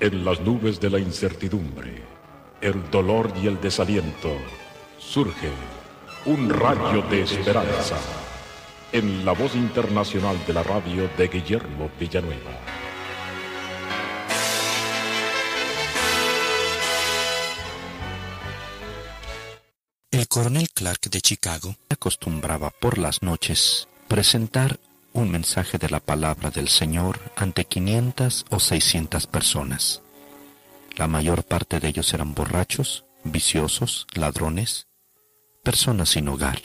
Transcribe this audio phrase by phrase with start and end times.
[0.00, 2.02] En las nubes de la incertidumbre,
[2.60, 4.36] el dolor y el desaliento,
[4.98, 5.50] surge
[6.26, 7.96] un rayo de esperanza
[8.92, 12.60] en la voz internacional de la radio de Guillermo Villanueva.
[20.10, 24.78] El coronel Clark de Chicago acostumbraba por las noches presentar
[25.14, 30.02] un mensaje de la palabra del Señor ante 500 o 600 personas.
[30.96, 34.88] La mayor parte de ellos eran borrachos, viciosos, ladrones,
[35.62, 36.60] personas sin hogar.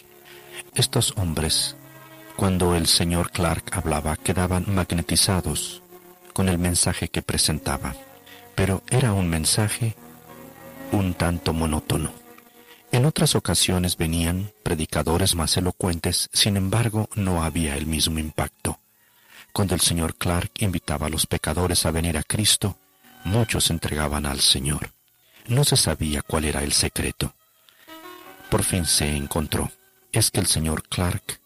[0.74, 1.76] Estos hombres,
[2.36, 5.84] cuando el señor Clark hablaba, quedaban magnetizados
[6.34, 7.96] con el mensaje que presentaba,
[8.56, 9.96] pero era un mensaje
[10.92, 12.12] un tanto monótono.
[13.20, 18.80] Otras ocasiones venían predicadores más elocuentes, sin embargo no había el mismo impacto.
[19.52, 22.78] Cuando el señor Clark invitaba a los pecadores a venir a Cristo,
[23.26, 24.94] muchos entregaban al Señor.
[25.50, 27.34] No se sabía cuál era el secreto.
[28.50, 29.70] Por fin se encontró.
[30.14, 31.42] Es que el señor Clark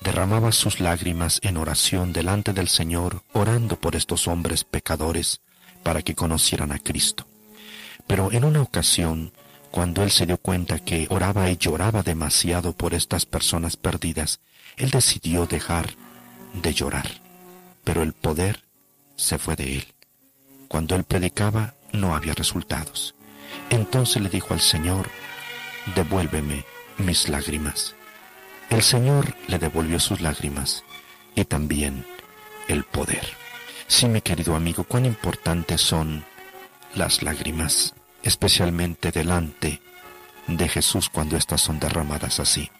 [0.00, 5.42] derramaba sus lágrimas en oración delante del Señor, orando por estos hombres pecadores
[5.82, 7.26] para que conocieran a Cristo.
[8.06, 9.34] Pero en una ocasión,
[9.70, 14.40] cuando él se dio cuenta que oraba y lloraba demasiado por estas personas perdidas,
[14.76, 15.94] él decidió dejar
[16.54, 17.08] de llorar.
[17.84, 18.64] Pero el poder
[19.16, 19.94] se fue de él.
[20.68, 23.14] Cuando él predicaba no había resultados.
[23.70, 25.08] Entonces le dijo al Señor,
[25.94, 26.64] devuélveme
[26.98, 27.94] mis lágrimas.
[28.70, 30.84] El Señor le devolvió sus lágrimas
[31.34, 32.04] y también
[32.68, 33.26] el poder.
[33.86, 36.24] Sí, mi querido amigo, cuán importantes son
[36.94, 37.94] las lágrimas
[38.28, 39.80] especialmente delante
[40.46, 42.70] de Jesús cuando éstas son derramadas así.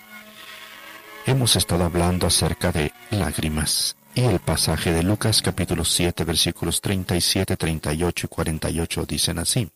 [1.25, 7.57] Hemos estado hablando acerca de lágrimas y el pasaje de Lucas capítulo 7 versículos 37,
[7.57, 9.71] 38 y 48 dicen así.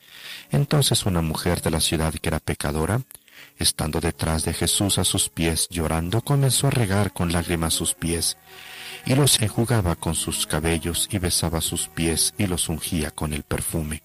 [0.50, 3.00] Entonces una mujer de la ciudad que era pecadora,
[3.56, 8.36] estando detrás de Jesús a sus pies llorando, comenzó a regar con lágrimas sus pies
[9.06, 13.42] y los enjugaba con sus cabellos y besaba sus pies y los ungía con el
[13.42, 14.02] perfume.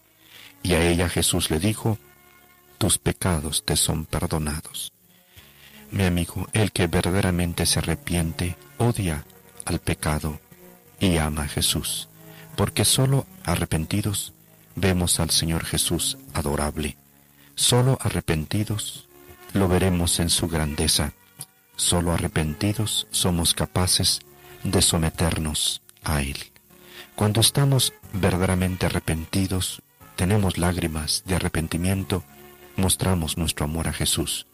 [0.63, 1.97] Y a ella Jesús le dijo,
[2.77, 4.93] tus pecados te son perdonados.
[5.91, 9.25] Mi amigo, el que verdaderamente se arrepiente, odia
[9.65, 10.39] al pecado
[10.99, 12.09] y ama a Jesús,
[12.55, 14.33] porque solo arrepentidos
[14.75, 16.97] vemos al Señor Jesús adorable.
[17.55, 19.07] Solo arrepentidos
[19.53, 21.13] lo veremos en su grandeza.
[21.75, 24.19] Solo arrepentidos somos capaces
[24.63, 26.37] de someternos a Él.
[27.15, 29.81] Cuando estamos verdaderamente arrepentidos,
[30.17, 32.23] tenemos lágrimas de arrepentimiento,
[32.75, 34.47] mostramos nuestro amor a Jesús.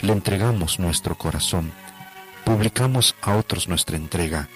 [0.00, 1.72] Le entregamos nuestro corazón,
[2.44, 4.48] publicamos a otros nuestra entrega,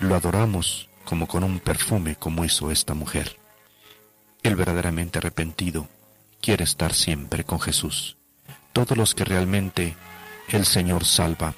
[0.00, 3.38] lo adoramos como con un perfume como hizo esta mujer.
[4.42, 5.88] El verdaderamente arrepentido
[6.42, 8.18] quiere estar siempre con Jesús.
[8.74, 9.96] Todos los que realmente
[10.48, 11.54] el Señor salva,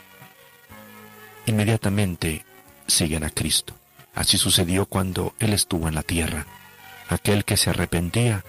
[1.47, 2.45] inmediatamente
[2.87, 3.75] siguen a Cristo.
[4.15, 6.47] Así sucedió cuando Él estuvo en la tierra.
[7.09, 8.45] Aquel que se arrepentía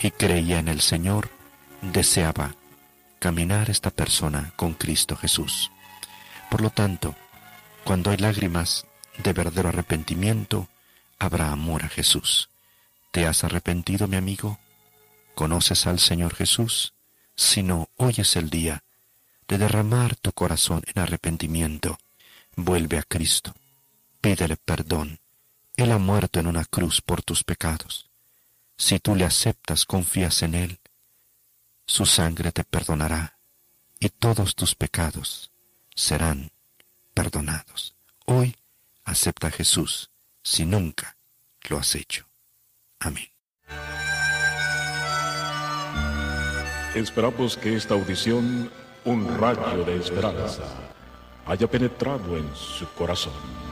[0.00, 1.30] y creía en el Señor
[1.80, 2.54] deseaba
[3.20, 5.70] caminar esta persona con Cristo Jesús.
[6.50, 7.14] Por lo tanto,
[7.84, 8.86] cuando hay lágrimas
[9.22, 10.68] de verdadero arrepentimiento,
[11.18, 12.48] habrá amor a Jesús.
[13.12, 14.58] ¿Te has arrepentido, mi amigo?
[15.34, 16.94] ¿Conoces al Señor Jesús?
[17.36, 18.82] Si no, hoy es el día
[19.46, 21.98] de derramar tu corazón en arrepentimiento.
[22.56, 23.54] Vuelve a Cristo.
[24.20, 25.21] Pídele perdón
[25.82, 28.10] él ha muerto en una cruz por tus pecados.
[28.76, 30.80] Si tú le aceptas, confías en Él,
[31.86, 33.38] su sangre te perdonará
[33.98, 35.50] y todos tus pecados
[35.94, 36.52] serán
[37.14, 37.94] perdonados.
[38.26, 38.56] Hoy
[39.04, 40.10] acepta a Jesús
[40.42, 41.16] si nunca
[41.68, 42.26] lo has hecho.
[42.98, 43.28] Amén.
[46.94, 48.70] Esperamos que esta audición,
[49.04, 50.62] un rayo de esperanza,
[51.46, 53.71] haya penetrado en su corazón